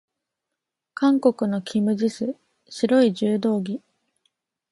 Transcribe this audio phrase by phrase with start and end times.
[0.95, 2.35] 韓国のキム・ジス、
[2.67, 3.83] 白い柔道着。